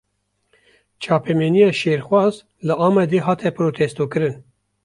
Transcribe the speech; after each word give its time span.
Çapemeniya 1.01 1.69
şerxwaz, 1.79 2.35
li 2.67 2.73
Amedê 2.87 3.19
hate 3.27 3.49
protestokirin 3.57 4.35